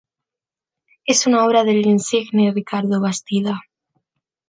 Es 1.05 1.27
una 1.27 1.45
obra 1.45 1.63
del 1.63 1.85
insigne 1.85 2.51
Ricardo 2.55 2.99
Bastida. 2.99 3.61